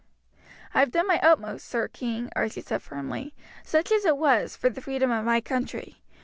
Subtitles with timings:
[0.73, 4.67] "I have done my utmost, sir king," Archie said firmly, "such as it was, for
[4.67, 6.01] the freedom of my country.